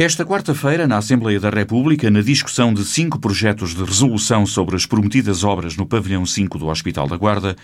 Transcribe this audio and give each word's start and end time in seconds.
Esta 0.00 0.24
quarta-feira, 0.24 0.86
na 0.86 0.98
Assembleia 0.98 1.40
da 1.40 1.50
República, 1.50 2.08
na 2.08 2.20
discussão 2.20 2.72
de 2.72 2.84
cinco 2.84 3.18
projetos 3.18 3.74
de 3.74 3.82
resolução 3.82 4.46
sobre 4.46 4.76
as 4.76 4.86
prometidas 4.86 5.42
obras 5.42 5.76
no 5.76 5.84
pavilhão 5.84 6.24
5 6.24 6.56
do 6.56 6.68
Hospital 6.68 7.08
da 7.08 7.16
Guarda, 7.16 7.56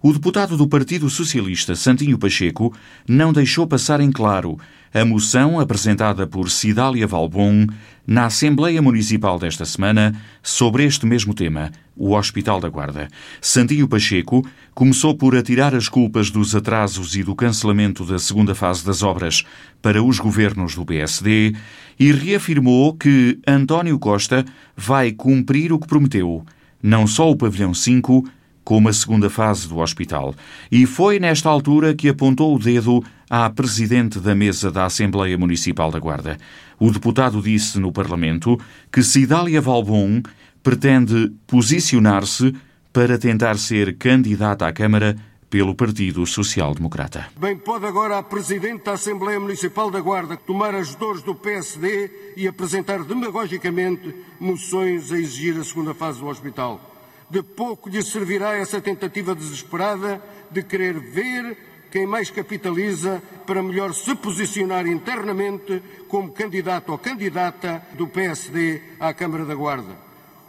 o 0.00 0.12
deputado 0.12 0.56
do 0.56 0.68
Partido 0.68 1.10
Socialista, 1.10 1.74
Santinho 1.74 2.16
Pacheco, 2.16 2.72
não 3.08 3.32
deixou 3.32 3.66
passar 3.66 4.00
em 4.00 4.12
claro 4.12 4.56
a 4.92 5.04
moção 5.04 5.60
apresentada 5.60 6.26
por 6.26 6.50
Cidália 6.50 7.06
Valbon 7.06 7.66
na 8.04 8.26
Assembleia 8.26 8.82
Municipal 8.82 9.38
desta 9.38 9.64
semana 9.64 10.20
sobre 10.42 10.84
este 10.84 11.06
mesmo 11.06 11.32
tema, 11.32 11.70
o 11.96 12.14
Hospital 12.14 12.60
da 12.60 12.68
Guarda. 12.68 13.08
Santinho 13.40 13.86
Pacheco 13.86 14.44
começou 14.74 15.14
por 15.14 15.36
atirar 15.36 15.76
as 15.76 15.88
culpas 15.88 16.28
dos 16.28 16.56
atrasos 16.56 17.14
e 17.14 17.22
do 17.22 17.36
cancelamento 17.36 18.04
da 18.04 18.18
segunda 18.18 18.52
fase 18.52 18.84
das 18.84 19.04
obras 19.04 19.44
para 19.80 20.02
os 20.02 20.18
governos 20.18 20.74
do 20.74 20.84
PSD 20.84 21.54
e 21.98 22.10
reafirmou 22.10 22.94
que 22.94 23.38
António 23.46 23.96
Costa 23.98 24.44
vai 24.76 25.12
cumprir 25.12 25.72
o 25.72 25.78
que 25.78 25.86
prometeu, 25.86 26.44
não 26.82 27.06
só 27.06 27.30
o 27.30 27.36
pavilhão 27.36 27.72
5, 27.72 28.28
como 28.64 28.88
a 28.88 28.92
segunda 28.92 29.30
fase 29.30 29.68
do 29.68 29.78
hospital. 29.78 30.34
E 30.70 30.86
foi 30.86 31.18
nesta 31.18 31.48
altura 31.48 31.94
que 31.94 32.08
apontou 32.08 32.54
o 32.54 32.58
dedo 32.58 33.04
à 33.30 33.48
presidente 33.48 34.18
da 34.18 34.34
mesa 34.34 34.72
da 34.72 34.84
Assembleia 34.84 35.38
Municipal 35.38 35.92
da 35.92 36.00
Guarda. 36.00 36.36
O 36.80 36.90
deputado 36.90 37.40
disse 37.40 37.78
no 37.78 37.92
Parlamento 37.92 38.58
que 38.90 39.04
Cidália 39.04 39.60
Valbon 39.60 40.20
pretende 40.64 41.32
posicionar-se 41.46 42.52
para 42.92 43.16
tentar 43.16 43.56
ser 43.56 43.96
candidata 43.96 44.66
à 44.66 44.72
Câmara 44.72 45.16
pelo 45.48 45.76
Partido 45.76 46.26
Social 46.26 46.74
Democrata. 46.74 47.28
Bem 47.38 47.56
pode 47.56 47.86
agora 47.86 48.18
a 48.18 48.22
Presidente 48.22 48.84
da 48.84 48.92
Assembleia 48.94 49.38
Municipal 49.38 49.92
da 49.92 50.00
Guarda 50.00 50.36
tomar 50.36 50.74
as 50.74 50.96
dores 50.96 51.22
do 51.22 51.34
PSD 51.34 52.34
e 52.36 52.48
apresentar 52.48 53.04
demagogicamente 53.04 54.12
moções 54.40 55.12
a 55.12 55.18
exigir 55.18 55.56
a 55.58 55.62
segunda 55.62 55.94
fase 55.94 56.18
do 56.18 56.26
hospital 56.26 56.90
de 57.30 57.42
pouco 57.44 57.88
lhe 57.88 58.02
servirá 58.02 58.56
essa 58.56 58.80
tentativa 58.80 59.36
desesperada 59.36 60.20
de 60.50 60.64
querer 60.64 60.98
ver 60.98 61.69
quem 61.90 62.06
mais 62.06 62.30
capitaliza 62.30 63.22
para 63.46 63.62
melhor 63.62 63.92
se 63.92 64.14
posicionar 64.14 64.86
internamente 64.86 65.82
como 66.08 66.32
candidato 66.32 66.92
ou 66.92 66.98
candidata 66.98 67.84
do 67.94 68.06
PSD 68.06 68.80
à 68.98 69.12
Câmara 69.12 69.44
da 69.44 69.54
Guarda. 69.54 69.96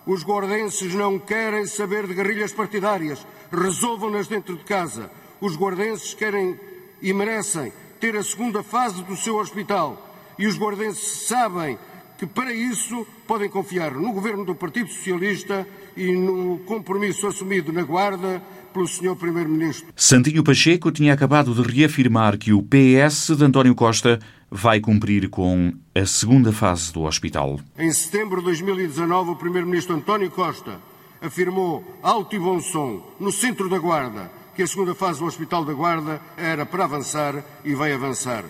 Os 0.05 0.23
guardenses 0.23 0.93
não 0.93 1.19
querem 1.19 1.65
saber 1.65 2.07
de 2.07 2.13
guerrilhas 2.13 2.53
partidárias, 2.53 3.25
resolvam-nas 3.51 4.27
dentro 4.27 4.55
de 4.55 4.63
casa. 4.63 5.11
Os 5.39 5.55
guardenses 5.55 6.13
querem 6.13 6.59
e 7.01 7.13
merecem 7.13 7.73
ter 7.99 8.15
a 8.15 8.23
segunda 8.23 8.63
fase 8.63 9.03
do 9.03 9.15
seu 9.15 9.37
hospital. 9.37 10.09
E 10.37 10.47
os 10.47 10.57
guardenses 10.57 11.27
sabem 11.27 11.77
que 12.21 12.27
para 12.27 12.53
isso 12.53 13.07
podem 13.25 13.49
confiar 13.49 13.95
no 13.95 14.13
governo 14.13 14.45
do 14.45 14.53
Partido 14.53 14.91
Socialista 14.91 15.67
e 15.97 16.11
no 16.11 16.59
compromisso 16.67 17.25
assumido 17.25 17.73
na 17.73 17.81
Guarda 17.81 18.39
pelo 18.71 18.87
Sr. 18.87 19.15
Primeiro-Ministro. 19.15 19.91
Santinho 19.95 20.43
Pacheco 20.43 20.91
tinha 20.91 21.15
acabado 21.15 21.51
de 21.51 21.63
reafirmar 21.63 22.37
que 22.37 22.53
o 22.53 22.61
PS 22.61 23.35
de 23.35 23.43
António 23.43 23.73
Costa 23.73 24.19
vai 24.51 24.79
cumprir 24.79 25.29
com 25.29 25.73
a 25.95 26.05
segunda 26.05 26.53
fase 26.53 26.93
do 26.93 27.01
hospital. 27.05 27.59
Em 27.75 27.91
setembro 27.91 28.37
de 28.37 28.45
2019, 28.45 29.31
o 29.31 29.35
Primeiro-Ministro 29.35 29.95
António 29.95 30.29
Costa 30.29 30.79
afirmou 31.19 31.83
alto 32.03 32.35
e 32.35 32.39
bom 32.39 32.59
som, 32.59 33.03
no 33.19 33.31
centro 33.31 33.67
da 33.67 33.79
Guarda, 33.79 34.31
que 34.55 34.61
a 34.61 34.67
segunda 34.67 34.93
fase 34.93 35.17
do 35.17 35.25
Hospital 35.25 35.65
da 35.65 35.73
Guarda 35.73 36.21
era 36.37 36.67
para 36.67 36.83
avançar 36.83 37.43
e 37.65 37.73
vai 37.73 37.91
avançar 37.91 38.45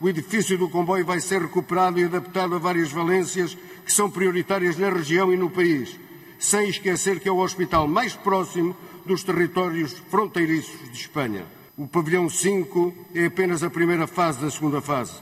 o 0.00 0.08
edifício 0.08 0.58
do 0.58 0.68
comboio 0.68 1.04
vai 1.04 1.20
ser 1.20 1.40
recuperado 1.40 1.98
e 1.98 2.04
adaptado 2.04 2.54
a 2.54 2.58
várias 2.58 2.90
valências 2.90 3.56
que 3.84 3.92
são 3.92 4.10
prioritárias 4.10 4.76
na 4.76 4.90
região 4.90 5.32
e 5.32 5.36
no 5.36 5.50
país, 5.50 5.98
sem 6.38 6.68
esquecer 6.68 7.20
que 7.20 7.28
é 7.28 7.32
o 7.32 7.38
hospital 7.38 7.88
mais 7.88 8.14
próximo 8.14 8.76
dos 9.04 9.22
territórios 9.22 9.92
fronteiriços 10.10 10.90
de 10.90 10.98
Espanha. 10.98 11.46
O 11.78 11.86
pavilhão 11.86 12.28
5 12.28 12.94
é 13.14 13.26
apenas 13.26 13.62
a 13.62 13.70
primeira 13.70 14.06
fase 14.06 14.40
da 14.40 14.50
segunda 14.50 14.80
fase. 14.80 15.14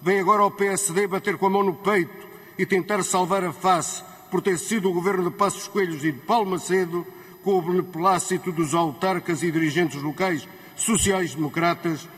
Vem 0.00 0.20
agora 0.20 0.42
ao 0.42 0.50
PSD 0.50 1.06
bater 1.06 1.36
com 1.36 1.46
a 1.46 1.50
mão 1.50 1.62
no 1.62 1.74
peito 1.74 2.26
e 2.58 2.66
tentar 2.66 3.02
salvar 3.02 3.44
a 3.44 3.52
face 3.52 4.02
por 4.30 4.40
ter 4.40 4.58
sido 4.58 4.88
o 4.88 4.92
governo 4.92 5.30
de 5.30 5.36
Passos 5.36 5.68
Coelhos 5.68 6.04
e 6.04 6.12
de 6.12 6.18
Paulo 6.20 6.50
Macedo, 6.50 7.06
com 7.42 7.58
o 7.58 7.62
beneplácito 7.62 8.52
dos 8.52 8.74
autarcas 8.74 9.42
e 9.42 9.50
dirigentes 9.50 10.00
locais 10.00 10.48
sociais-democratas, 10.76 12.08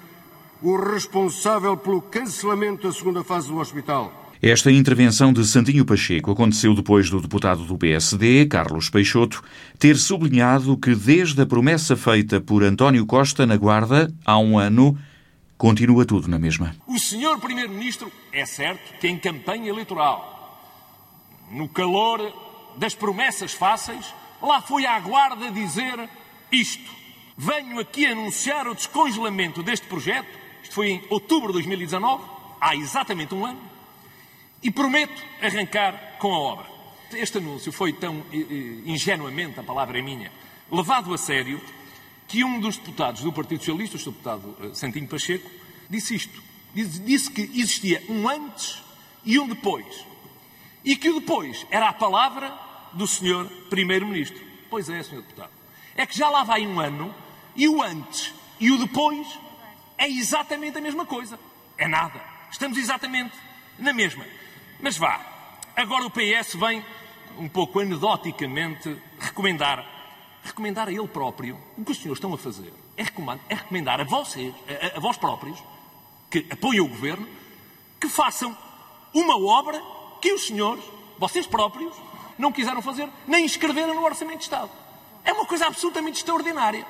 o 0.62 0.76
responsável 0.76 1.76
pelo 1.76 2.00
cancelamento 2.00 2.86
da 2.86 2.92
segunda 2.92 3.22
fase 3.22 3.48
do 3.48 3.58
hospital. 3.58 4.24
Esta 4.46 4.70
intervenção 4.70 5.32
de 5.32 5.42
Santinho 5.46 5.86
Pacheco 5.86 6.30
aconteceu 6.30 6.74
depois 6.74 7.08
do 7.08 7.18
deputado 7.18 7.64
do 7.64 7.78
PSD, 7.78 8.44
Carlos 8.44 8.90
Peixoto, 8.90 9.42
ter 9.78 9.96
sublinhado 9.96 10.76
que 10.76 10.94
desde 10.94 11.40
a 11.40 11.46
promessa 11.46 11.96
feita 11.96 12.42
por 12.42 12.62
António 12.62 13.06
Costa 13.06 13.46
na 13.46 13.56
Guarda, 13.56 14.12
há 14.22 14.38
um 14.38 14.58
ano, 14.58 14.98
continua 15.56 16.04
tudo 16.04 16.28
na 16.28 16.38
mesma. 16.38 16.76
O 16.86 16.98
senhor 16.98 17.38
Primeiro-Ministro, 17.40 18.12
é 18.32 18.44
certo 18.44 18.98
que 19.00 19.08
em 19.08 19.16
campanha 19.16 19.70
eleitoral, 19.70 20.60
no 21.50 21.66
calor 21.66 22.20
das 22.76 22.94
promessas 22.94 23.54
fáceis, 23.54 24.12
lá 24.42 24.60
foi 24.60 24.84
à 24.84 25.00
Guarda 25.00 25.50
dizer 25.50 26.06
isto. 26.52 26.92
Venho 27.34 27.80
aqui 27.80 28.04
anunciar 28.04 28.68
o 28.68 28.74
descongelamento 28.74 29.62
deste 29.62 29.86
projeto 29.86 30.43
isto 30.64 30.74
foi 30.74 30.88
em 30.88 31.02
outubro 31.10 31.48
de 31.48 31.54
2019, 31.54 32.24
há 32.60 32.74
exatamente 32.74 33.34
um 33.34 33.44
ano, 33.44 33.60
e 34.62 34.70
prometo 34.70 35.22
arrancar 35.40 36.16
com 36.18 36.34
a 36.34 36.38
obra. 36.38 36.66
Este 37.12 37.38
anúncio 37.38 37.70
foi 37.70 37.92
tão 37.92 38.24
eh, 38.32 38.38
eh, 38.38 38.80
ingenuamente, 38.86 39.60
a 39.60 39.62
palavra 39.62 39.98
é 39.98 40.02
minha, 40.02 40.32
levado 40.72 41.12
a 41.12 41.18
sério, 41.18 41.60
que 42.26 42.42
um 42.42 42.58
dos 42.58 42.78
deputados 42.78 43.22
do 43.22 43.32
Partido 43.32 43.58
Socialista, 43.58 43.96
o 43.96 44.12
deputado 44.12 44.56
eh, 44.62 44.74
Santinho 44.74 45.06
Pacheco, 45.06 45.48
disse 45.88 46.14
isto. 46.14 46.42
Disse 46.74 47.30
que 47.30 47.42
existia 47.42 48.02
um 48.08 48.28
antes 48.28 48.82
e 49.24 49.38
um 49.38 49.46
depois. 49.46 50.04
E 50.84 50.96
que 50.96 51.08
o 51.08 51.20
depois 51.20 51.64
era 51.70 51.88
a 51.88 51.92
palavra 51.92 52.52
do 52.94 53.06
Sr. 53.06 53.46
Primeiro-Ministro. 53.70 54.40
Pois 54.68 54.88
é, 54.88 55.00
Sr. 55.02 55.16
Deputado. 55.16 55.52
É 55.94 56.04
que 56.04 56.18
já 56.18 56.28
lá 56.28 56.42
vai 56.42 56.66
um 56.66 56.80
ano 56.80 57.14
e 57.54 57.68
o 57.68 57.80
antes 57.80 58.34
e 58.58 58.72
o 58.72 58.78
depois 58.78 59.38
é 59.96 60.08
exatamente 60.08 60.78
a 60.78 60.80
mesma 60.80 61.06
coisa. 61.06 61.38
É 61.76 61.88
nada. 61.88 62.20
Estamos 62.50 62.78
exatamente 62.78 63.34
na 63.78 63.92
mesma. 63.92 64.24
Mas 64.80 64.96
vá, 64.96 65.20
agora 65.74 66.06
o 66.06 66.10
PS 66.10 66.54
vem, 66.54 66.84
um 67.38 67.48
pouco 67.48 67.80
anedoticamente, 67.80 68.96
recomendar, 69.18 69.84
recomendar 70.42 70.88
a 70.88 70.92
ele 70.92 71.08
próprio 71.08 71.58
o 71.76 71.84
que 71.84 71.92
os 71.92 71.98
senhores 71.98 72.18
estão 72.18 72.32
a 72.32 72.38
fazer. 72.38 72.72
É 72.96 73.02
recomendar, 73.02 73.44
é 73.48 73.54
recomendar 73.54 74.00
a 74.00 74.04
vocês, 74.04 74.54
a, 74.68 74.96
a, 74.96 75.00
vós 75.00 75.16
próprios, 75.16 75.62
que 76.30 76.46
apoiam 76.50 76.86
o 76.86 76.88
governo, 76.88 77.28
que 78.00 78.08
façam 78.08 78.56
uma 79.12 79.38
obra 79.38 79.80
que 80.20 80.32
os 80.32 80.46
senhores, 80.46 80.84
vocês 81.18 81.46
próprios, 81.46 81.94
não 82.38 82.52
quiseram 82.52 82.82
fazer, 82.82 83.08
nem 83.26 83.44
escreveram 83.44 83.94
no 83.94 84.04
Orçamento 84.04 84.38
de 84.38 84.44
Estado. 84.44 84.70
É 85.24 85.32
uma 85.32 85.46
coisa 85.46 85.66
absolutamente 85.66 86.18
extraordinária. 86.18 86.86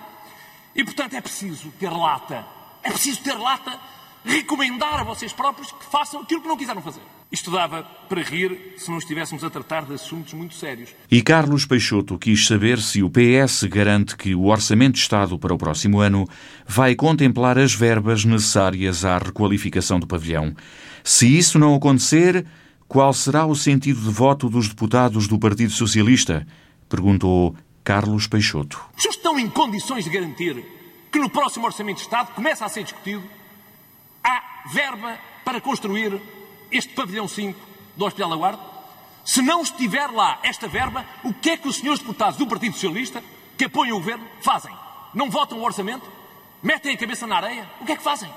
E, 0.74 0.82
portanto, 0.82 1.14
é 1.14 1.20
preciso 1.20 1.70
ter 1.78 1.90
lata 1.90 2.44
é 2.84 2.90
preciso 2.90 3.22
ter 3.22 3.34
lata, 3.34 3.78
recomendar 4.24 5.00
a 5.00 5.04
vocês 5.04 5.32
próprios 5.32 5.72
que 5.72 5.84
façam 5.90 6.20
aquilo 6.20 6.40
que 6.40 6.48
não 6.48 6.56
quiseram 6.56 6.80
fazer. 6.80 7.00
Isto 7.32 7.50
dava 7.50 7.82
para 7.82 8.22
rir 8.22 8.74
se 8.76 8.90
não 8.90 8.98
estivéssemos 8.98 9.42
a 9.42 9.50
tratar 9.50 9.84
de 9.84 9.94
assuntos 9.94 10.34
muito 10.34 10.54
sérios. 10.54 10.90
E 11.10 11.20
Carlos 11.20 11.66
Peixoto 11.66 12.16
quis 12.16 12.46
saber 12.46 12.78
se 12.80 13.02
o 13.02 13.10
PS 13.10 13.64
garante 13.64 14.16
que 14.16 14.34
o 14.34 14.44
Orçamento 14.44 14.94
de 14.94 15.00
Estado 15.00 15.38
para 15.38 15.52
o 15.52 15.58
próximo 15.58 15.98
ano 15.98 16.28
vai 16.66 16.94
contemplar 16.94 17.58
as 17.58 17.74
verbas 17.74 18.24
necessárias 18.24 19.04
à 19.04 19.18
requalificação 19.18 19.98
do 19.98 20.06
pavilhão. 20.06 20.54
Se 21.02 21.26
isso 21.26 21.58
não 21.58 21.74
acontecer, 21.74 22.46
qual 22.86 23.12
será 23.12 23.44
o 23.44 23.54
sentido 23.56 24.00
de 24.00 24.10
voto 24.10 24.48
dos 24.48 24.68
deputados 24.68 25.26
do 25.26 25.38
Partido 25.38 25.72
Socialista? 25.72 26.46
Perguntou 26.88 27.56
Carlos 27.82 28.26
Peixoto. 28.26 28.80
Já 28.96 29.10
estão 29.10 29.38
em 29.38 29.48
condições 29.48 30.04
de 30.04 30.10
garantir 30.10 30.64
que 31.14 31.20
no 31.20 31.30
próximo 31.30 31.64
Orçamento 31.64 31.98
de 31.98 32.02
Estado 32.02 32.34
começa 32.34 32.64
a 32.64 32.68
ser 32.68 32.82
discutido, 32.82 33.22
há 34.24 34.64
verba 34.72 35.16
para 35.44 35.60
construir 35.60 36.20
este 36.72 36.92
pavilhão 36.92 37.28
5 37.28 37.56
do 37.96 38.04
Hospital 38.04 38.30
da 38.30 38.34
Guarda? 38.34 38.60
Se 39.24 39.40
não 39.40 39.62
estiver 39.62 40.10
lá 40.10 40.40
esta 40.42 40.66
verba, 40.66 41.06
o 41.22 41.32
que 41.32 41.50
é 41.50 41.56
que 41.56 41.68
os 41.68 41.76
senhores 41.76 42.00
deputados 42.00 42.36
do 42.36 42.48
Partido 42.48 42.72
Socialista, 42.72 43.22
que 43.56 43.66
apoiam 43.66 43.96
o 43.96 44.00
governo, 44.00 44.26
fazem? 44.40 44.76
Não 45.14 45.30
votam 45.30 45.60
o 45.60 45.62
orçamento? 45.62 46.10
Metem 46.60 46.96
a 46.96 46.98
cabeça 46.98 47.28
na 47.28 47.36
areia? 47.36 47.70
O 47.80 47.84
que 47.84 47.92
é 47.92 47.96
que 47.96 48.02
fazem? 48.02 48.34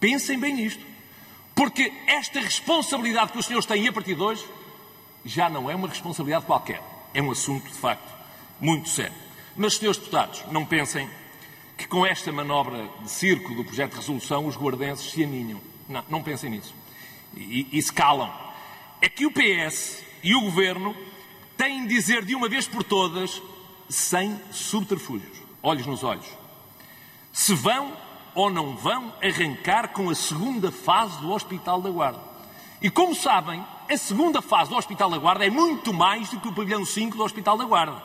Pensem 0.00 0.40
bem 0.40 0.54
nisto. 0.54 0.84
Porque 1.54 1.92
esta 2.08 2.40
responsabilidade 2.40 3.30
que 3.30 3.38
os 3.38 3.46
senhores 3.46 3.64
têm 3.64 3.86
a 3.86 3.92
partir 3.92 4.16
de 4.16 4.22
hoje 4.22 4.44
já 5.24 5.48
não 5.48 5.70
é 5.70 5.74
uma 5.76 5.86
responsabilidade 5.86 6.46
qualquer. 6.46 6.82
É 7.14 7.22
um 7.22 7.30
assunto, 7.30 7.68
de 7.68 7.78
facto, 7.78 8.12
muito 8.60 8.88
sério. 8.88 9.14
Mas, 9.56 9.76
senhores 9.76 9.98
deputados, 9.98 10.42
não 10.50 10.66
pensem 10.66 11.08
que 11.76 11.86
com 11.86 12.06
esta 12.06 12.32
manobra 12.32 12.88
de 13.02 13.10
circo 13.10 13.54
do 13.54 13.64
projeto 13.64 13.92
de 13.92 13.96
resolução 13.98 14.46
os 14.46 14.56
guardenses 14.56 15.10
se 15.10 15.22
aninham. 15.22 15.60
Não, 15.88 16.04
não 16.08 16.22
pensem 16.22 16.50
nisso. 16.50 16.74
e, 17.36 17.68
e 17.72 17.82
se 17.82 17.92
calam, 17.92 18.32
é 19.00 19.08
que 19.08 19.26
o 19.26 19.30
PS 19.30 20.02
e 20.22 20.34
o 20.34 20.40
Governo 20.40 20.96
têm 21.56 21.86
de 21.86 21.94
dizer 21.94 22.24
de 22.24 22.34
uma 22.34 22.48
vez 22.48 22.66
por 22.66 22.82
todas, 22.82 23.40
sem 23.88 24.38
subterfúgios, 24.50 25.38
olhos 25.62 25.86
nos 25.86 26.02
olhos, 26.02 26.26
se 27.32 27.54
vão 27.54 27.92
ou 28.34 28.50
não 28.50 28.76
vão 28.76 29.12
arrancar 29.22 29.88
com 29.88 30.10
a 30.10 30.14
segunda 30.14 30.70
fase 30.70 31.18
do 31.20 31.30
Hospital 31.30 31.80
da 31.80 31.90
Guarda. 31.90 32.20
E 32.82 32.90
como 32.90 33.14
sabem, 33.14 33.64
a 33.90 33.96
segunda 33.96 34.42
fase 34.42 34.70
do 34.70 34.76
Hospital 34.76 35.08
da 35.08 35.18
Guarda 35.18 35.46
é 35.46 35.50
muito 35.50 35.92
mais 35.94 36.28
do 36.28 36.40
que 36.40 36.48
o 36.48 36.52
pavilhão 36.52 36.84
5 36.84 37.16
do 37.16 37.24
Hospital 37.24 37.56
da 37.56 37.64
Guarda. 37.64 38.02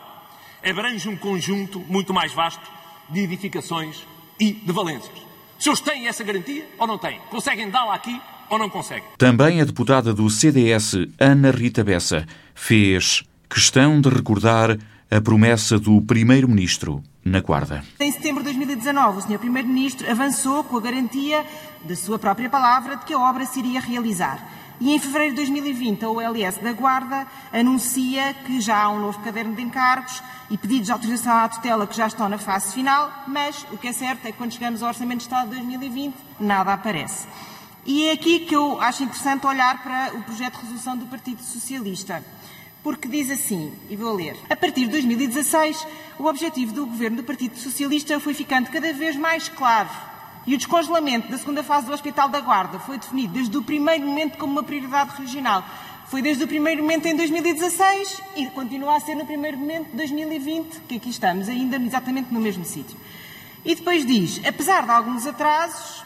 Abrange 0.63 1.09
um 1.09 1.17
conjunto 1.17 1.79
muito 1.79 2.13
mais 2.13 2.31
vasto 2.31 2.61
de 3.09 3.21
edificações 3.21 4.05
e 4.39 4.53
de 4.53 4.71
valências. 4.71 5.11
Se 5.59 5.69
eles 5.69 5.79
têm 5.79 6.07
essa 6.07 6.23
garantia 6.23 6.67
ou 6.77 6.87
não 6.87 6.97
têm? 6.97 7.19
Conseguem 7.29 7.69
dá-la 7.69 7.93
aqui 7.93 8.19
ou 8.49 8.57
não 8.57 8.69
conseguem? 8.69 9.03
Também 9.17 9.61
a 9.61 9.65
deputada 9.65 10.13
do 10.13 10.29
CDS, 10.29 10.93
Ana 11.19 11.51
Rita 11.51 11.83
Bessa, 11.83 12.25
fez 12.55 13.23
questão 13.49 14.01
de 14.01 14.09
recordar 14.09 14.77
a 15.09 15.21
promessa 15.21 15.77
do 15.77 16.01
Primeiro-Ministro 16.01 17.03
na 17.23 17.41
Guarda. 17.41 17.83
Em 17.99 18.11
setembro 18.11 18.43
de 18.43 18.45
2019, 18.45 19.19
o 19.19 19.21
Sr. 19.21 19.37
Primeiro-Ministro 19.37 20.09
avançou 20.09 20.63
com 20.63 20.77
a 20.77 20.81
garantia 20.81 21.45
da 21.83 21.95
sua 21.95 22.17
própria 22.17 22.49
palavra 22.49 22.95
de 22.95 23.05
que 23.05 23.13
a 23.13 23.19
obra 23.19 23.45
se 23.45 23.59
iria 23.59 23.79
realizar. 23.79 24.60
E 24.81 24.95
em 24.95 24.99
fevereiro 24.99 25.35
de 25.35 25.41
2020, 25.43 26.03
a 26.03 26.09
OLS 26.09 26.57
da 26.59 26.73
Guarda 26.73 27.27
anuncia 27.53 28.33
que 28.33 28.59
já 28.59 28.81
há 28.81 28.89
um 28.89 28.99
novo 28.99 29.19
caderno 29.19 29.53
de 29.53 29.61
encargos 29.61 30.23
e 30.49 30.57
pedidos 30.57 30.87
de 30.87 30.91
autorização 30.91 31.37
à 31.37 31.47
tutela 31.47 31.85
que 31.85 31.95
já 31.95 32.07
estão 32.07 32.27
na 32.27 32.39
fase 32.39 32.73
final, 32.73 33.13
mas 33.27 33.63
o 33.71 33.77
que 33.77 33.89
é 33.89 33.93
certo 33.93 34.25
é 34.25 34.31
que 34.31 34.39
quando 34.39 34.53
chegamos 34.53 34.81
ao 34.81 34.89
Orçamento 34.89 35.19
de 35.19 35.25
Estado 35.25 35.51
de 35.51 35.57
2020, 35.57 36.15
nada 36.39 36.73
aparece. 36.73 37.27
E 37.85 38.07
é 38.07 38.13
aqui 38.13 38.39
que 38.39 38.55
eu 38.55 38.81
acho 38.81 39.03
interessante 39.03 39.45
olhar 39.45 39.83
para 39.83 40.15
o 40.15 40.23
projeto 40.23 40.55
de 40.55 40.61
resolução 40.61 40.97
do 40.97 41.05
Partido 41.05 41.43
Socialista 41.43 42.23
porque 42.83 43.07
diz 43.07 43.29
assim, 43.29 43.71
e 43.89 43.95
vou 43.95 44.15
ler: 44.15 44.35
A 44.49 44.55
partir 44.55 44.85
de 44.85 44.91
2016, 44.91 45.85
o 46.17 46.25
objetivo 46.25 46.73
do 46.73 46.87
governo 46.87 47.17
do 47.17 47.23
Partido 47.23 47.55
Socialista 47.55 48.19
foi 48.19 48.33
ficando 48.33 48.71
cada 48.71 48.91
vez 48.91 49.15
mais 49.15 49.47
claro. 49.47 49.89
E 50.45 50.55
o 50.55 50.57
descongelamento 50.57 51.29
da 51.29 51.37
segunda 51.37 51.63
fase 51.63 51.85
do 51.85 51.93
Hospital 51.93 52.27
da 52.27 52.39
Guarda 52.39 52.79
foi 52.79 52.97
definido 52.97 53.33
desde 53.33 53.55
o 53.55 53.61
primeiro 53.61 54.05
momento 54.07 54.37
como 54.37 54.53
uma 54.53 54.63
prioridade 54.63 55.21
regional. 55.21 55.63
Foi 56.07 56.21
desde 56.21 56.43
o 56.43 56.47
primeiro 56.47 56.81
momento 56.81 57.05
em 57.05 57.15
2016 57.15 58.21
e 58.35 58.47
continua 58.47 58.97
a 58.97 58.99
ser 58.99 59.15
no 59.15 59.25
primeiro 59.25 59.57
momento 59.57 59.91
de 59.91 59.97
2020, 59.97 60.81
que 60.81 60.95
aqui 60.95 61.09
estamos, 61.09 61.47
ainda 61.47 61.77
exatamente 61.77 62.33
no 62.33 62.39
mesmo 62.39 62.65
sítio. 62.65 62.97
E 63.63 63.75
depois 63.75 64.05
diz: 64.05 64.41
apesar 64.45 64.83
de 64.83 64.91
alguns 64.91 65.27
atrasos, 65.27 66.03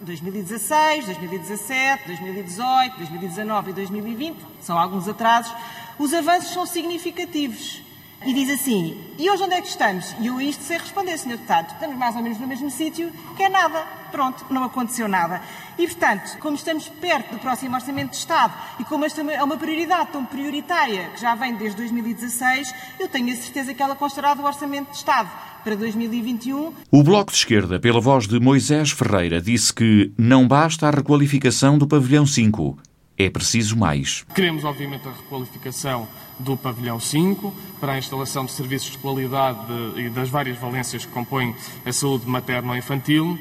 2016, 0.00 1.06
2017, 1.06 2.06
2018, 2.06 2.96
2019 2.98 3.70
e 3.70 3.72
2020, 3.74 4.36
são 4.60 4.78
alguns 4.78 5.08
atrasos, 5.08 5.54
os 5.98 6.12
avanços 6.12 6.52
são 6.52 6.66
significativos. 6.66 7.87
E 8.26 8.34
diz 8.34 8.50
assim, 8.50 8.96
e 9.16 9.30
hoje 9.30 9.44
onde 9.44 9.54
é 9.54 9.60
que 9.60 9.68
estamos? 9.68 10.14
E 10.20 10.26
eu 10.26 10.40
isto 10.40 10.64
sei 10.64 10.76
responder, 10.76 11.16
Sr. 11.16 11.30
Deputado, 11.30 11.72
estamos 11.72 11.96
mais 11.96 12.16
ou 12.16 12.22
menos 12.22 12.38
no 12.38 12.48
mesmo 12.48 12.68
sítio, 12.68 13.12
que 13.36 13.44
é 13.44 13.48
nada. 13.48 13.80
Pronto, 14.10 14.44
não 14.50 14.64
aconteceu 14.64 15.06
nada. 15.06 15.40
E, 15.78 15.86
portanto, 15.86 16.36
como 16.38 16.56
estamos 16.56 16.88
perto 16.88 17.34
do 17.34 17.38
próximo 17.38 17.76
Orçamento 17.76 18.10
de 18.10 18.16
Estado 18.16 18.52
e 18.80 18.84
como 18.84 19.04
esta 19.04 19.22
é 19.22 19.42
uma 19.42 19.56
prioridade 19.56 20.10
tão 20.10 20.24
prioritária, 20.24 21.10
que 21.14 21.20
já 21.20 21.34
vem 21.36 21.54
desde 21.54 21.76
2016, 21.76 22.74
eu 22.98 23.08
tenho 23.08 23.32
a 23.32 23.36
certeza 23.36 23.72
que 23.72 23.82
ela 23.82 23.94
constará 23.94 24.34
do 24.34 24.44
Orçamento 24.44 24.90
de 24.90 24.96
Estado 24.96 25.30
para 25.62 25.76
2021. 25.76 26.72
O 26.90 27.02
Bloco 27.02 27.30
de 27.30 27.38
Esquerda, 27.38 27.78
pela 27.78 28.00
voz 28.00 28.26
de 28.26 28.40
Moisés 28.40 28.90
Ferreira, 28.90 29.40
disse 29.40 29.72
que 29.72 30.12
não 30.18 30.48
basta 30.48 30.88
a 30.88 30.90
requalificação 30.90 31.78
do 31.78 31.86
Pavilhão 31.86 32.26
5 32.26 32.78
é 33.18 33.28
preciso 33.28 33.76
mais. 33.76 34.24
Queremos, 34.34 34.64
obviamente, 34.64 35.08
a 35.08 35.12
requalificação 35.12 36.06
do 36.38 36.56
pavilhão 36.56 37.00
5 37.00 37.52
para 37.80 37.94
a 37.94 37.98
instalação 37.98 38.44
de 38.44 38.52
serviços 38.52 38.92
de 38.92 38.98
qualidade 38.98 39.58
e 39.96 40.08
das 40.08 40.28
várias 40.28 40.56
valências 40.56 41.04
que 41.04 41.10
compõem 41.10 41.54
a 41.84 41.92
saúde 41.92 42.28
materno-infantil. 42.28 43.36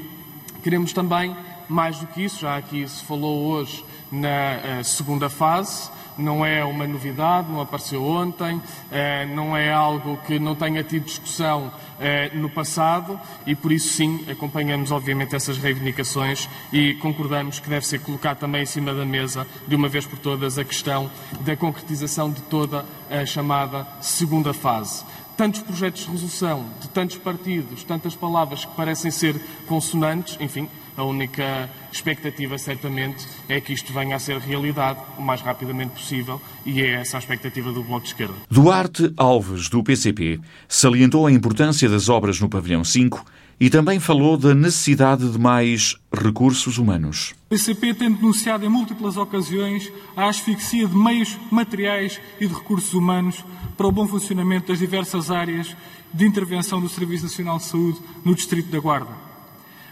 Queremos 0.64 0.92
também, 0.94 1.36
mais 1.70 2.00
do 2.00 2.08
que 2.08 2.24
isso, 2.24 2.42
já 2.42 2.58
aqui 2.58 2.88
se 2.88 3.04
falou 3.04 3.52
hoje 3.52 3.86
na 4.12 4.28
eh, 4.28 4.82
segunda 4.84 5.30
fase, 5.30 5.92
não 6.18 6.46
é 6.46 6.64
uma 6.64 6.88
novidade, 6.88 7.52
não 7.52 7.62
apareceu 7.62 8.04
ontem, 8.04 8.62
eh, 8.92 9.26
não 9.28 9.56
é 9.56 9.72
algo 9.72 10.18
que 10.26 10.40
não 10.40 10.56
tenha 10.56 10.84
tido 10.84 11.06
discussão 11.06 11.72
eh, 12.00 12.32
no 12.34 12.50
passado 12.50 13.20
e 13.46 13.56
por 13.56 13.72
isso 13.72 13.90
sim 13.94 14.26
acompanhamos 14.30 14.92
obviamente 14.92 15.36
essas 15.36 15.58
reivindicações 15.58 16.50
e 16.72 16.94
concordamos 16.96 17.60
que 17.60 17.70
deve 17.70 17.86
ser 17.86 18.00
colocado 18.00 18.40
também 18.40 18.64
em 18.64 18.66
cima 18.66 18.94
da 18.94 19.06
mesa 19.06 19.48
de 19.68 19.76
uma 19.76 19.88
vez 19.88 20.06
por 20.06 20.20
todas 20.20 20.58
a 20.58 20.64
questão 20.64 21.10
da 21.42 21.56
concretização 21.56 22.32
de 22.32 22.42
toda 22.44 22.86
a 23.10 23.26
chamada 23.26 23.88
segunda 24.02 24.54
fase. 24.54 25.04
Tantos 25.36 25.62
projetos 25.62 26.04
de 26.04 26.12
resolução, 26.12 26.66
de 26.82 26.90
tantos 26.90 27.18
partidos, 27.18 27.84
tantas 27.84 28.16
palavras 28.16 28.66
que 28.66 28.76
parecem 28.76 29.12
ser 29.12 29.40
consonantes, 29.68 30.36
enfim, 30.40 30.68
a 30.98 31.04
única 31.04 31.70
expectativa, 31.92 32.58
certamente, 32.58 33.26
é 33.48 33.62
que 33.62 33.72
isto 33.72 33.94
venha 33.94 34.16
a 34.16 34.20
ser 34.20 34.40
realidade 34.40 35.00
o 35.18 35.22
mais 35.22 35.42
rapidamente 35.42 35.92
possível 35.92 36.42
e 36.66 36.82
é 36.82 36.96
essa 36.96 37.18
a 37.18 37.20
expectativa 37.20 37.72
do 37.72 37.84
Bloco 37.84 38.02
de 38.02 38.08
Esquerda. 38.08 38.34
Duarte 38.50 39.14
Alves, 39.16 39.70
do 39.70 39.84
PCP, 39.84 40.40
salientou 40.68 41.28
a 41.28 41.32
importância 41.32 41.88
das 41.88 42.10
obras 42.10 42.42
no 42.42 42.50
Pavilhão 42.50 42.84
5 42.84 43.24
e 43.60 43.70
também 43.70 44.00
falou 44.00 44.38
da 44.38 44.56
necessidade 44.56 45.30
de 45.32 45.40
mais 45.40 45.96
recursos 46.12 46.80
humanos. 46.80 47.36
O 47.46 47.50
PCP 47.50 47.94
tem 47.94 48.12
denunciado 48.12 48.66
em 48.66 48.70
múltiplas 48.70 49.18
ocasiões 49.18 49.92
a 50.16 50.28
asfixia 50.28 50.88
de 50.88 50.96
meios 50.96 51.38
materiais 51.52 52.20
e 52.40 52.48
de 52.48 52.54
recursos 52.54 52.94
humanos 52.94 53.44
para 53.76 53.88
o 53.88 53.92
bom 53.92 54.08
funcionamento 54.08 54.68
das 54.68 54.80
diversas 54.80 55.30
áreas 55.30 55.76
de 56.12 56.26
intervenção 56.26 56.82
do 56.82 56.90
Serviço 56.90 57.24
Nacional 57.24 57.58
de 57.58 57.66
Saúde 57.66 58.00
no 58.26 58.34
Distrito 58.34 58.72
da 58.72 58.80
Guarda 58.80 59.27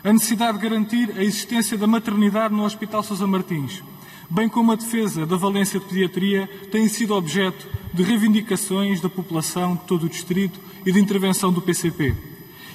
a 0.06 0.14
necessidade 0.14 0.60
de 0.60 0.64
garantir 0.64 1.18
a 1.18 1.24
existência 1.24 1.76
da 1.76 1.88
maternidade 1.88 2.54
no 2.54 2.64
Hospital 2.64 3.02
Sousa 3.02 3.26
Martins, 3.26 3.82
bem 4.30 4.48
como 4.48 4.72
a 4.72 4.76
defesa 4.76 5.26
da 5.26 5.36
valência 5.36 5.80
de 5.80 5.88
pediatria, 5.88 6.48
têm 6.72 6.88
sido 6.88 7.16
objeto 7.16 7.68
de 7.92 8.04
reivindicações 8.04 9.02
da 9.02 9.10
população 9.10 9.74
de 9.74 9.82
todo 9.86 10.04
o 10.06 10.10
distrito 10.10 10.60
e 10.86 10.92
de 10.92 11.00
intervenção 11.00 11.52
do 11.52 11.60
PCP. 11.60 12.16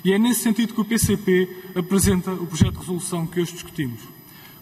E 0.05 0.13
é 0.13 0.19
nesse 0.19 0.41
sentido 0.41 0.75
que 0.75 0.81
o 0.81 0.85
PCP 0.85 1.49
apresenta 1.77 2.33
o 2.33 2.49
projeto 2.49 2.73
de 2.73 2.81
resolução 2.81 3.25
que 3.25 3.41
hoje 3.41 3.53
discutimos. 3.53 4.01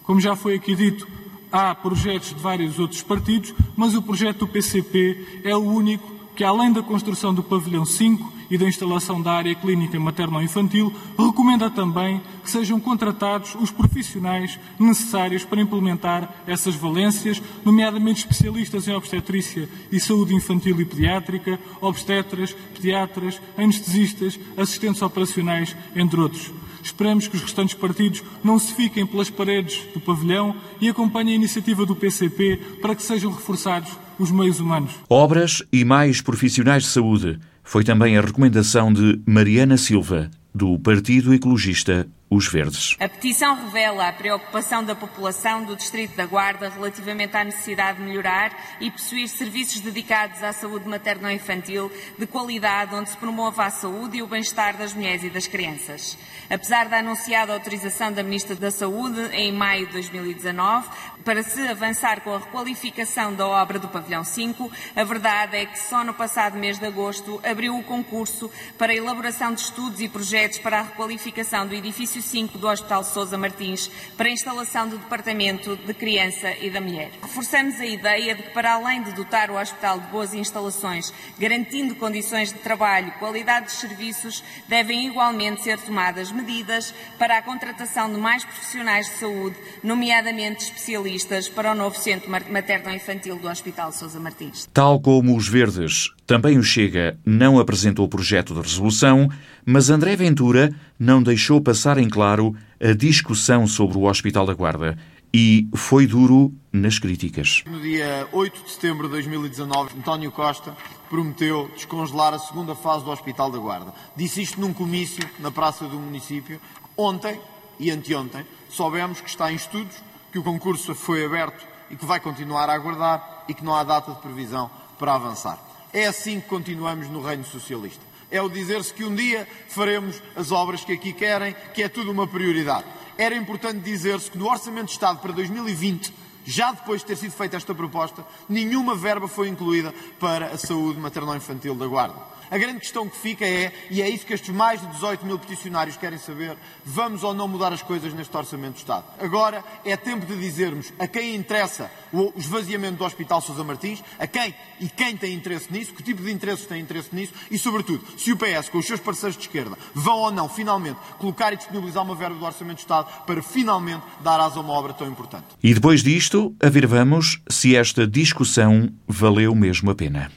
Como 0.02 0.20
já 0.20 0.36
foi 0.36 0.56
aqui 0.56 0.76
dito, 0.76 1.08
há 1.50 1.74
projetos 1.74 2.34
de 2.34 2.40
vários 2.40 2.78
outros 2.78 3.00
partidos, 3.02 3.54
mas 3.74 3.94
o 3.94 4.02
projeto 4.02 4.40
do 4.40 4.48
PCP 4.48 5.40
é 5.42 5.56
o 5.56 5.60
único 5.60 6.06
que, 6.36 6.44
além 6.44 6.70
da 6.70 6.82
construção 6.82 7.32
do 7.32 7.42
pavilhão 7.42 7.86
5, 7.86 8.37
e 8.50 8.56
da 8.56 8.66
instalação 8.66 9.20
da 9.20 9.32
área 9.32 9.54
clínica 9.54 9.98
materno-infantil, 9.98 10.92
recomenda 11.18 11.70
também 11.70 12.20
que 12.42 12.50
sejam 12.50 12.80
contratados 12.80 13.54
os 13.54 13.70
profissionais 13.70 14.58
necessários 14.78 15.44
para 15.44 15.60
implementar 15.60 16.42
essas 16.46 16.74
valências, 16.74 17.42
nomeadamente 17.64 18.20
especialistas 18.20 18.88
em 18.88 18.94
obstetrícia 18.94 19.68
e 19.92 20.00
saúde 20.00 20.34
infantil 20.34 20.80
e 20.80 20.84
pediátrica, 20.84 21.58
obstetras, 21.80 22.54
pediatras, 22.74 23.40
anestesistas, 23.56 24.38
assistentes 24.56 25.02
operacionais, 25.02 25.76
entre 25.94 26.20
outros. 26.20 26.50
Esperamos 26.82 27.26
que 27.26 27.36
os 27.36 27.42
restantes 27.42 27.74
partidos 27.74 28.22
não 28.42 28.58
se 28.58 28.72
fiquem 28.72 29.06
pelas 29.06 29.28
paredes 29.28 29.84
do 29.92 30.00
pavilhão 30.00 30.56
e 30.80 30.88
acompanhem 30.88 31.32
a 31.32 31.36
iniciativa 31.36 31.84
do 31.84 31.94
PCP 31.94 32.56
para 32.80 32.94
que 32.94 33.02
sejam 33.02 33.30
reforçados 33.30 33.90
os 34.18 34.30
meios 34.30 34.58
humanos. 34.58 34.92
Obras 35.08 35.62
e 35.72 35.84
mais 35.84 36.20
profissionais 36.20 36.84
de 36.84 36.88
saúde 36.88 37.38
foi 37.68 37.84
também 37.84 38.16
a 38.16 38.22
recomendação 38.22 38.90
de 38.90 39.20
Mariana 39.26 39.76
Silva, 39.76 40.30
do 40.54 40.78
Partido 40.78 41.34
Ecologista 41.34 42.08
Os 42.30 42.46
Verdes. 42.46 42.94
A 43.00 43.08
petição 43.08 43.54
revela 43.54 44.06
a 44.06 44.12
preocupação 44.12 44.84
da 44.84 44.94
população 44.94 45.64
do 45.64 45.74
Distrito 45.74 46.14
da 46.14 46.26
Guarda 46.26 46.68
relativamente 46.68 47.34
à 47.34 47.42
necessidade 47.42 47.98
de 47.98 48.04
melhorar 48.04 48.52
e 48.80 48.90
possuir 48.90 49.28
serviços 49.28 49.80
dedicados 49.80 50.42
à 50.42 50.52
saúde 50.52 50.86
materno-infantil 50.86 51.90
de 52.18 52.26
qualidade, 52.26 52.94
onde 52.94 53.08
se 53.08 53.16
promova 53.16 53.64
a 53.64 53.70
saúde 53.70 54.18
e 54.18 54.22
o 54.22 54.26
bem-estar 54.26 54.76
das 54.76 54.92
mulheres 54.92 55.24
e 55.24 55.30
das 55.30 55.46
crianças. 55.46 56.18
Apesar 56.50 56.86
da 56.88 56.98
anunciada 56.98 57.54
autorização 57.54 58.12
da 58.12 58.22
Ministra 58.22 58.54
da 58.54 58.70
Saúde 58.70 59.20
em 59.32 59.50
maio 59.50 59.86
de 59.86 59.92
2019 59.92 60.86
para 61.24 61.42
se 61.42 61.66
avançar 61.66 62.20
com 62.20 62.34
a 62.34 62.38
requalificação 62.38 63.34
da 63.34 63.46
obra 63.46 63.78
do 63.78 63.88
Pavilhão 63.88 64.22
5, 64.22 64.70
a 64.94 65.04
verdade 65.04 65.56
é 65.56 65.64
que 65.64 65.78
só 65.78 66.04
no 66.04 66.12
passado 66.12 66.58
mês 66.58 66.78
de 66.78 66.84
agosto 66.84 67.40
abriu 67.42 67.76
o 67.76 67.82
concurso 67.82 68.50
para 68.76 68.92
a 68.92 68.96
elaboração 68.96 69.54
de 69.54 69.62
estudos 69.62 70.00
e 70.00 70.08
projetos 70.08 70.58
para 70.58 70.80
a 70.80 70.82
requalificação 70.82 71.66
do 71.66 71.74
edifício 71.74 72.17
edifício 72.18 72.22
5 72.22 72.58
do 72.58 72.68
Hospital 72.68 73.04
Sousa 73.04 73.38
Martins 73.38 73.90
para 74.16 74.28
a 74.28 74.32
instalação 74.32 74.88
do 74.88 74.98
Departamento 74.98 75.76
de 75.76 75.94
Criança 75.94 76.52
e 76.60 76.68
da 76.68 76.80
Mulher. 76.80 77.10
Reforçamos 77.22 77.80
a 77.80 77.86
ideia 77.86 78.34
de 78.34 78.42
que, 78.42 78.50
para 78.50 78.74
além 78.74 79.02
de 79.02 79.12
dotar 79.12 79.50
o 79.50 79.58
hospital 79.58 80.00
de 80.00 80.06
boas 80.08 80.34
instalações, 80.34 81.12
garantindo 81.38 81.94
condições 81.94 82.52
de 82.52 82.58
trabalho, 82.58 83.12
qualidade 83.18 83.66
dos 83.66 83.74
serviços, 83.74 84.42
devem 84.68 85.06
igualmente 85.06 85.62
ser 85.62 85.78
tomadas 85.78 86.32
medidas 86.32 86.92
para 87.18 87.38
a 87.38 87.42
contratação 87.42 88.12
de 88.12 88.18
mais 88.18 88.44
profissionais 88.44 89.06
de 89.06 89.14
saúde, 89.14 89.56
nomeadamente 89.82 90.64
especialistas, 90.64 91.48
para 91.48 91.72
o 91.72 91.74
novo 91.74 91.96
Centro 91.96 92.30
Materno-Infantil 92.30 93.36
do 93.36 93.48
Hospital 93.48 93.92
Sousa 93.92 94.18
Martins. 94.18 94.68
Tal 94.72 95.00
como 95.00 95.36
os 95.36 95.48
Verdes, 95.48 96.10
também 96.28 96.58
o 96.58 96.62
Chega 96.62 97.18
não 97.24 97.58
apresentou 97.58 98.04
o 98.04 98.08
projeto 98.08 98.52
de 98.52 98.60
resolução, 98.60 99.30
mas 99.64 99.88
André 99.88 100.14
Ventura 100.14 100.74
não 100.98 101.22
deixou 101.22 101.58
passar 101.58 101.96
em 101.96 102.06
claro 102.06 102.54
a 102.78 102.92
discussão 102.92 103.66
sobre 103.66 103.96
o 103.96 104.02
Hospital 104.02 104.44
da 104.44 104.52
Guarda 104.52 104.98
e 105.32 105.66
foi 105.74 106.06
duro 106.06 106.52
nas 106.70 106.98
críticas. 106.98 107.64
No 107.66 107.80
dia 107.80 108.28
8 108.30 108.62
de 108.62 108.70
setembro 108.70 109.06
de 109.06 109.12
2019, 109.12 109.98
António 109.98 110.30
Costa 110.30 110.76
prometeu 111.08 111.70
descongelar 111.74 112.34
a 112.34 112.38
segunda 112.38 112.74
fase 112.74 113.06
do 113.06 113.10
Hospital 113.10 113.50
da 113.50 113.58
Guarda. 113.58 113.94
Disse 114.14 114.42
isto 114.42 114.60
num 114.60 114.74
comício 114.74 115.26
na 115.38 115.50
Praça 115.50 115.86
do 115.86 115.96
Município. 115.96 116.60
Ontem 116.94 117.40
e 117.80 117.90
anteontem 117.90 118.44
soubemos 118.68 119.22
que 119.22 119.30
está 119.30 119.50
em 119.50 119.56
estudos, 119.56 119.96
que 120.30 120.38
o 120.38 120.42
concurso 120.42 120.94
foi 120.94 121.24
aberto 121.24 121.66
e 121.90 121.96
que 121.96 122.04
vai 122.04 122.20
continuar 122.20 122.68
a 122.68 122.74
aguardar 122.74 123.46
e 123.48 123.54
que 123.54 123.64
não 123.64 123.74
há 123.74 123.82
data 123.82 124.12
de 124.12 124.20
previsão 124.20 124.70
para 124.98 125.14
avançar. 125.14 125.67
É 125.92 126.06
assim 126.06 126.40
que 126.40 126.48
continuamos 126.48 127.08
no 127.08 127.22
reino 127.22 127.44
socialista. 127.44 128.04
É 128.30 128.42
o 128.42 128.48
dizer-se 128.48 128.92
que 128.92 129.04
um 129.04 129.14
dia 129.14 129.48
faremos 129.68 130.22
as 130.36 130.52
obras 130.52 130.84
que 130.84 130.92
aqui 130.92 131.12
querem, 131.12 131.56
que 131.72 131.82
é 131.82 131.88
tudo 131.88 132.10
uma 132.10 132.26
prioridade. 132.26 132.84
Era 133.16 133.34
importante 133.34 133.80
dizer-se 133.80 134.30
que 134.30 134.38
no 134.38 134.50
Orçamento 134.50 134.86
de 134.86 134.92
Estado 134.92 135.18
para 135.18 135.32
2020 135.32 136.12
já 136.48 136.72
depois 136.72 137.02
de 137.02 137.08
ter 137.08 137.16
sido 137.16 137.32
feita 137.32 137.58
esta 137.58 137.74
proposta, 137.74 138.24
nenhuma 138.48 138.94
verba 138.96 139.28
foi 139.28 139.48
incluída 139.48 139.92
para 140.18 140.46
a 140.46 140.56
saúde 140.56 140.98
materno-infantil 140.98 141.74
da 141.74 141.86
Guarda. 141.86 142.16
A 142.50 142.58
grande 142.58 142.80
questão 142.80 143.08
que 143.08 143.16
fica 143.16 143.44
é, 143.44 143.72
e 143.90 144.00
é 144.00 144.08
isso 144.08 144.24
que 144.24 144.32
estes 144.32 144.54
mais 144.54 144.80
de 144.80 144.86
18 144.88 145.26
mil 145.26 145.38
peticionários 145.38 145.96
querem 145.96 146.18
saber, 146.18 146.56
vamos 146.84 147.22
ou 147.22 147.34
não 147.34 147.46
mudar 147.46 147.72
as 147.72 147.82
coisas 147.82 148.14
neste 148.14 148.36
Orçamento 148.36 148.74
do 148.74 148.78
Estado? 148.78 149.04
Agora 149.20 149.62
é 149.84 149.96
tempo 149.96 150.24
de 150.24 150.36
dizermos 150.36 150.92
a 150.98 151.06
quem 151.06 151.34
interessa 151.34 151.90
o 152.12 152.32
esvaziamento 152.36 152.96
do 152.96 153.04
Hospital 153.04 153.40
Sousa 153.40 153.62
Martins, 153.62 154.02
a 154.18 154.26
quem 154.26 154.54
e 154.80 154.88
quem 154.88 155.16
tem 155.16 155.34
interesse 155.34 155.72
nisso, 155.72 155.92
que 155.92 156.02
tipo 156.02 156.22
de 156.22 156.30
interesses 156.30 156.66
tem 156.66 156.80
interesse 156.80 157.14
nisso 157.14 157.32
e, 157.50 157.58
sobretudo, 157.58 158.04
se 158.16 158.32
o 158.32 158.36
PS, 158.36 158.68
com 158.68 158.78
os 158.78 158.86
seus 158.86 159.00
parceiros 159.00 159.36
de 159.36 159.42
esquerda, 159.42 159.76
vão 159.94 160.18
ou 160.18 160.30
não, 160.30 160.48
finalmente, 160.48 160.98
colocar 161.18 161.52
e 161.52 161.56
disponibilizar 161.56 162.02
uma 162.02 162.14
verba 162.14 162.36
do 162.36 162.44
Orçamento 162.44 162.76
do 162.76 162.80
Estado 162.80 163.24
para 163.26 163.42
finalmente 163.42 164.04
dar 164.22 164.40
asa 164.40 164.58
a 164.58 164.62
uma 164.62 164.72
obra 164.72 164.92
tão 164.92 165.06
importante. 165.06 165.46
E 165.62 165.74
depois 165.74 166.02
disto, 166.02 166.54
a 166.62 166.68
ver 166.68 166.86
vamos 166.86 167.40
se 167.50 167.76
esta 167.76 168.06
discussão 168.06 168.88
valeu 169.06 169.54
mesmo 169.54 169.90
a 169.90 169.94
pena. 169.94 170.30